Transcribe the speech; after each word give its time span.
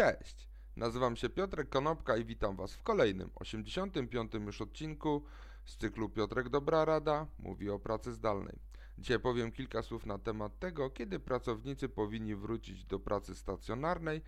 Cześć! 0.00 0.48
Nazywam 0.76 1.16
się 1.16 1.28
Piotrek 1.28 1.68
Konopka 1.68 2.16
i 2.16 2.24
witam 2.24 2.56
Was 2.56 2.74
w 2.74 2.82
kolejnym, 2.82 3.30
85. 3.34 4.32
już 4.34 4.60
odcinku 4.60 5.24
z 5.64 5.76
cyklu 5.76 6.08
Piotrek 6.08 6.48
Dobra 6.48 6.84
Rada 6.84 7.26
mówi 7.38 7.70
o 7.70 7.78
pracy 7.78 8.12
zdalnej. 8.12 8.58
Dzisiaj 8.98 9.20
powiem 9.20 9.52
kilka 9.52 9.82
słów 9.82 10.06
na 10.06 10.18
temat 10.18 10.58
tego, 10.58 10.90
kiedy 10.90 11.20
pracownicy 11.20 11.88
powinni 11.88 12.34
wrócić 12.34 12.84
do 12.84 12.98
pracy 12.98 13.34
stacjonarnej 13.34 14.22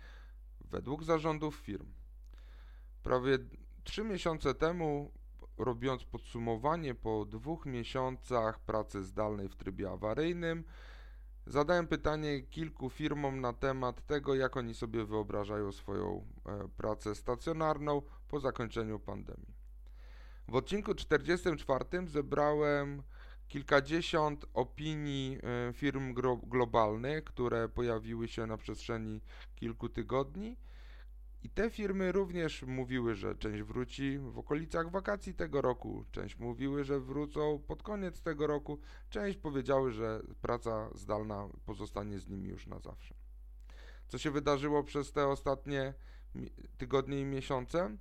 według 0.61 1.03
zarządów 1.03 1.55
firm. 1.55 1.93
Prawie 3.03 3.37
3 3.83 4.03
miesiące 4.03 4.55
temu, 4.55 5.11
robiąc 5.57 6.03
podsumowanie 6.03 6.95
po 6.95 7.25
dwóch 7.25 7.65
miesiącach 7.65 8.59
pracy 8.59 9.03
zdalnej 9.03 9.49
w 9.49 9.55
trybie 9.55 9.89
awaryjnym, 9.89 10.63
Zadałem 11.47 11.87
pytanie 11.87 12.41
kilku 12.41 12.89
firmom 12.89 13.41
na 13.41 13.53
temat 13.53 14.05
tego, 14.05 14.35
jak 14.35 14.57
oni 14.57 14.73
sobie 14.73 15.05
wyobrażają 15.05 15.71
swoją 15.71 16.25
e, 16.45 16.67
pracę 16.77 17.15
stacjonarną 17.15 18.01
po 18.27 18.39
zakończeniu 18.39 18.99
pandemii. 18.99 19.53
W 20.47 20.55
odcinku 20.55 20.95
44 20.95 21.85
zebrałem 22.07 23.03
kilkadziesiąt 23.47 24.45
opinii 24.53 25.39
e, 25.69 25.73
firm 25.73 26.13
globalnych, 26.43 27.23
które 27.23 27.69
pojawiły 27.69 28.27
się 28.27 28.47
na 28.47 28.57
przestrzeni 28.57 29.21
kilku 29.55 29.89
tygodni 29.89 30.57
i 31.43 31.49
te 31.49 31.69
firmy 31.69 32.11
również 32.11 32.63
mówiły, 32.63 33.15
że 33.15 33.35
część 33.35 33.63
wróci 33.63 34.19
w 34.19 34.37
okolicach 34.37 34.91
wakacji 34.91 35.33
tego 35.33 35.61
roku, 35.61 36.05
część 36.11 36.39
mówiły, 36.39 36.83
że 36.83 36.99
wrócą 36.99 37.59
pod 37.67 37.83
koniec 37.83 38.21
tego 38.21 38.47
roku, 38.47 38.79
część 39.09 39.37
powiedziały, 39.37 39.91
że 39.91 40.21
praca 40.41 40.89
zdalna 40.95 41.49
pozostanie 41.65 42.19
z 42.19 42.27
nimi 42.27 42.49
już 42.49 42.67
na 42.67 42.79
zawsze. 42.79 43.15
Co 44.07 44.17
się 44.17 44.31
wydarzyło 44.31 44.83
przez 44.83 45.11
te 45.11 45.27
ostatnie 45.27 45.93
tygodnie 46.77 47.19
i 47.19 47.25
miesiące? 47.25 47.97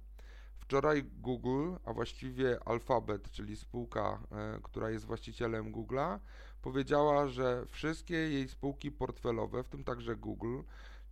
Wczoraj 0.58 1.04
Google, 1.04 1.72
a 1.84 1.92
właściwie 1.92 2.58
Alphabet, 2.64 3.30
czyli 3.30 3.56
spółka, 3.56 4.22
e, 4.32 4.60
która 4.62 4.90
jest 4.90 5.04
właścicielem 5.04 5.72
Google'a, 5.72 6.18
powiedziała, 6.62 7.28
że 7.28 7.66
wszystkie 7.66 8.14
jej 8.14 8.48
spółki 8.48 8.92
portfelowe, 8.92 9.62
w 9.62 9.68
tym 9.68 9.84
także 9.84 10.16
Google, 10.16 10.60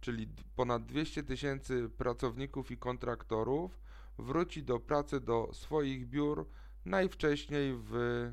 czyli 0.00 0.28
ponad 0.56 0.86
200 0.86 1.22
tysięcy 1.22 1.88
pracowników 1.88 2.70
i 2.70 2.78
kontraktorów, 2.78 3.80
wróci 4.18 4.62
do 4.62 4.80
pracy 4.80 5.20
do 5.20 5.50
swoich 5.52 6.08
biur 6.08 6.48
najwcześniej 6.84 7.74
w 7.76 7.94
e, 7.96 8.32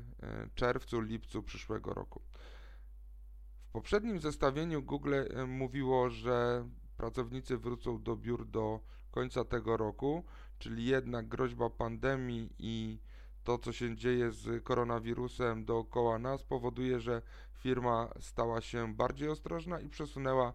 czerwcu, 0.54 1.00
lipcu 1.00 1.42
przyszłego 1.42 1.94
roku. 1.94 2.22
W 3.68 3.72
poprzednim 3.72 4.20
zestawieniu 4.20 4.82
Google 4.82 5.14
e, 5.14 5.46
mówiło, 5.46 6.10
że 6.10 6.68
pracownicy 6.96 7.58
wrócą 7.58 8.02
do 8.02 8.16
biur 8.16 8.46
do 8.46 8.80
końca 9.10 9.44
tego 9.44 9.76
roku, 9.76 10.24
czyli 10.58 10.86
jednak 10.86 11.28
groźba 11.28 11.70
pandemii 11.70 12.54
i 12.58 13.00
to, 13.44 13.58
co 13.58 13.72
się 13.72 13.96
dzieje 13.96 14.32
z 14.32 14.64
koronawirusem 14.64 15.64
dookoła 15.64 16.18
nas, 16.18 16.42
powoduje, 16.42 17.00
że 17.00 17.22
firma 17.52 18.08
stała 18.20 18.60
się 18.60 18.94
bardziej 18.94 19.28
ostrożna 19.28 19.80
i 19.80 19.88
przesunęła 19.88 20.52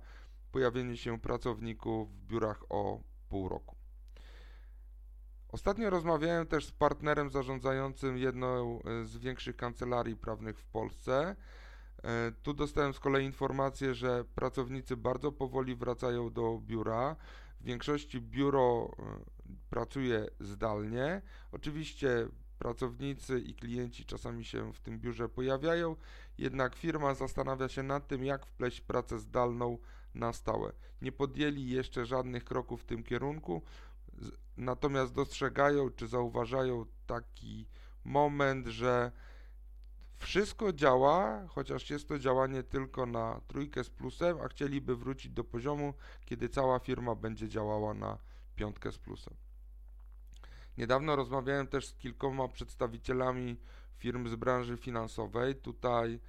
pojawienie 0.54 0.98
się 0.98 1.20
pracowników 1.20 2.12
w 2.12 2.26
biurach 2.26 2.64
o 2.70 3.00
pół 3.30 3.50
roku. 3.50 3.76
Ostatnio 5.48 5.90
rozmawiałem 5.90 6.48
też 6.48 6.66
z 6.66 6.72
partnerem 6.72 7.30
zarządzającym 7.30 8.18
jedną 8.18 8.80
e, 8.82 9.06
z 9.06 9.18
większych 9.18 9.56
kancelarii 9.56 10.16
prawnych 10.16 10.60
w 10.60 10.66
Polsce. 10.66 11.36
E, 12.04 12.32
tu 12.44 12.54
dostałem 12.54 12.94
z 12.94 13.00
kolei 13.00 13.26
informację, 13.26 13.94
że 13.94 14.26
pracownicy 14.36 14.98
bardzo 14.98 15.32
powoli 15.32 15.76
wracają 15.76 16.34
do 16.34 16.60
biura. 16.62 17.16
W 17.62 17.66
większości 17.66 18.22
biuro 18.22 18.92
e, 19.00 19.04
pracuje 19.70 20.28
zdalnie. 20.40 21.22
Oczywiście 21.52 22.28
pracownicy 22.60 23.40
i 23.40 23.56
klienci 23.56 24.06
czasami 24.06 24.46
się 24.46 24.74
w 24.74 24.80
tym 24.80 25.00
biurze 25.00 25.30
pojawiają, 25.30 25.96
jednak 26.38 26.76
firma 26.76 27.14
zastanawia 27.14 27.70
się 27.70 27.84
nad 27.84 28.08
tym, 28.08 28.26
jak 28.26 28.46
wpleść 28.46 28.82
pracę 28.82 29.20
zdalną 29.20 29.78
na 30.16 30.34
stałe. 30.34 30.72
Nie 31.02 31.12
podjęli 31.12 31.68
jeszcze 31.68 32.06
żadnych 32.06 32.44
kroków 32.44 32.82
w 32.82 32.86
tym 32.86 33.04
kierunku, 33.04 33.62
natomiast 34.58 35.14
dostrzegają 35.14 35.90
czy 35.90 36.08
zauważają 36.08 36.86
taki 37.08 37.68
moment, 38.06 38.68
że 38.68 39.12
wszystko 40.18 40.74
działa, 40.74 41.48
chociaż 41.48 41.90
jest 41.90 42.08
to 42.08 42.20
działanie 42.20 42.64
tylko 42.64 43.06
na 43.06 43.42
trójkę 43.48 43.84
z 43.84 43.90
plusem, 43.90 44.38
a 44.42 44.48
chcieliby 44.48 44.96
wrócić 44.96 45.32
do 45.32 45.44
poziomu, 45.44 45.94
kiedy 46.26 46.50
cała 46.50 46.80
firma 46.80 47.16
będzie 47.16 47.50
działała 47.50 47.94
na 47.94 48.18
piątkę 48.56 48.92
z 48.92 48.98
plusem. 48.98 49.34
Niedawno 50.78 51.16
rozmawiałem 51.16 51.68
też 51.68 51.88
z 51.88 51.96
kilkoma 51.96 52.48
przedstawicielami 52.48 53.58
firm 53.98 54.28
z 54.28 54.36
branży 54.36 54.78
finansowej. 54.78 55.56
Tutaj 55.56 56.20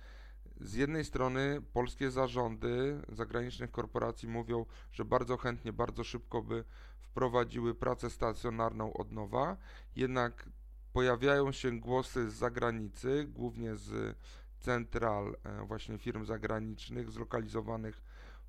z 0.60 0.74
jednej 0.74 1.04
strony 1.04 1.62
polskie 1.72 2.10
zarządy 2.10 3.02
zagranicznych 3.08 3.70
korporacji 3.70 4.28
mówią, 4.28 4.66
że 4.92 5.04
bardzo 5.04 5.36
chętnie, 5.36 5.72
bardzo 5.72 6.04
szybko 6.04 6.42
by 6.42 6.64
wprowadziły 7.00 7.74
pracę 7.74 8.10
stacjonarną 8.10 8.92
od 8.92 9.12
nowa, 9.12 9.56
jednak 9.96 10.48
pojawiają 10.92 11.52
się 11.52 11.80
głosy 11.80 12.30
z 12.30 12.34
zagranicy, 12.34 13.26
głównie 13.28 13.76
z 13.76 14.16
central 14.60 15.36
e, 15.44 15.66
właśnie 15.66 15.98
firm 15.98 16.24
zagranicznych 16.24 17.10
zlokalizowanych 17.10 18.02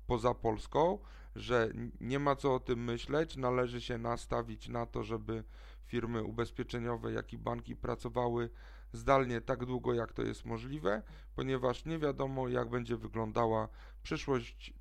poza 0.06 0.34
Polską, 0.34 0.98
że 1.36 1.72
nie 2.00 2.18
ma 2.18 2.36
co 2.36 2.54
o 2.54 2.60
tym 2.60 2.84
myśleć, 2.84 3.36
należy 3.36 3.80
się 3.80 3.98
nastawić 3.98 4.68
na 4.68 4.86
to, 4.86 5.02
żeby 5.02 5.44
firmy 5.86 6.22
ubezpieczeniowe, 6.22 7.12
jak 7.12 7.32
i 7.32 7.38
banki 7.38 7.76
pracowały 7.76 8.50
zdalnie 8.92 9.40
tak 9.40 9.64
długo, 9.64 9.94
jak 9.94 10.12
to 10.12 10.22
jest 10.22 10.44
możliwe, 10.44 11.02
ponieważ 11.34 11.84
nie 11.84 11.98
wiadomo, 11.98 12.48
jak 12.48 12.70
będzie 12.70 12.96
wyglądała 12.96 13.68
przyszłość 14.02 14.74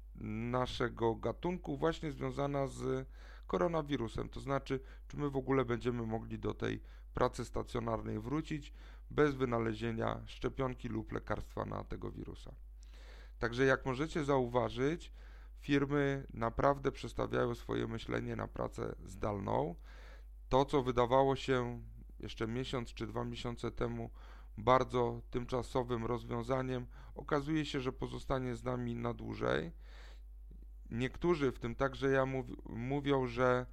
naszego 0.51 1.15
gatunku, 1.15 1.77
właśnie 1.77 2.11
związana 2.11 2.67
z 2.67 3.07
koronawirusem. 3.47 4.29
To 4.29 4.39
znaczy, 4.39 4.79
czy 5.07 5.17
my 5.17 5.29
w 5.29 5.35
ogóle 5.35 5.65
będziemy 5.65 6.05
mogli 6.05 6.39
do 6.39 6.53
tej 6.53 6.81
pracy 7.13 7.45
stacjonarnej 7.45 8.19
wrócić 8.19 8.73
bez 9.11 9.35
wynalezienia 9.35 10.21
szczepionki 10.25 10.87
lub 10.89 11.11
lekarstwa 11.11 11.65
na 11.65 11.83
tego 11.83 12.11
wirusa. 12.11 12.51
Także, 13.39 13.65
jak 13.65 13.85
możecie 13.85 14.23
zauważyć, 14.23 15.11
firmy 15.59 16.27
naprawdę 16.33 16.91
przestawiają 16.91 17.55
swoje 17.55 17.87
myślenie 17.87 18.35
na 18.35 18.47
pracę 18.47 18.95
zdalną. 19.05 19.75
To, 20.49 20.65
co 20.65 20.83
wydawało 20.83 21.35
się 21.35 21.81
jeszcze 22.19 22.47
miesiąc 22.47 22.93
czy 22.93 23.07
dwa 23.07 23.25
miesiące 23.25 23.71
temu 23.71 24.09
bardzo 24.57 25.21
tymczasowym 25.31 26.05
rozwiązaniem, 26.05 26.85
okazuje 27.15 27.65
się, 27.65 27.79
że 27.79 27.93
pozostanie 27.93 28.55
z 28.55 28.63
nami 28.63 28.95
na 28.95 29.13
dłużej. 29.13 29.71
Niektórzy, 30.91 31.51
w 31.51 31.59
tym 31.59 31.75
także 31.75 32.09
ja, 32.09 32.25
mów, 32.25 32.45
mówią, 32.69 33.27
że 33.27 33.65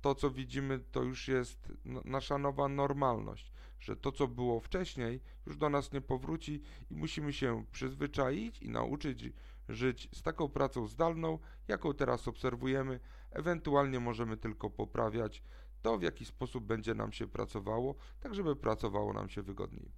to, 0.00 0.14
co 0.14 0.30
widzimy, 0.30 0.78
to 0.78 1.02
już 1.02 1.28
jest 1.28 1.72
nasza 2.04 2.38
nowa 2.38 2.68
normalność, 2.68 3.52
że 3.80 3.96
to, 3.96 4.12
co 4.12 4.28
było 4.28 4.60
wcześniej, 4.60 5.20
już 5.46 5.56
do 5.56 5.70
nas 5.70 5.92
nie 5.92 6.00
powróci 6.00 6.62
i 6.90 6.94
musimy 6.94 7.32
się 7.32 7.64
przyzwyczaić 7.72 8.62
i 8.62 8.68
nauczyć 8.68 9.32
żyć 9.68 10.08
z 10.14 10.22
taką 10.22 10.48
pracą 10.48 10.86
zdalną, 10.86 11.38
jaką 11.68 11.94
teraz 11.94 12.28
obserwujemy. 12.28 13.00
Ewentualnie 13.30 14.00
możemy 14.00 14.36
tylko 14.36 14.70
poprawiać 14.70 15.42
to, 15.82 15.98
w 15.98 16.02
jaki 16.02 16.24
sposób 16.24 16.64
będzie 16.64 16.94
nam 16.94 17.12
się 17.12 17.26
pracowało, 17.26 17.94
tak 18.20 18.34
żeby 18.34 18.56
pracowało 18.56 19.12
nam 19.12 19.28
się 19.28 19.42
wygodniej. 19.42 19.92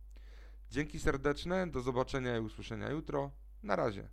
Dzięki 0.70 1.00
serdeczne, 1.00 1.66
do 1.66 1.80
zobaczenia 1.80 2.36
i 2.36 2.40
usłyszenia 2.40 2.90
jutro. 2.90 3.30
Na 3.62 3.76
razie. 3.76 4.08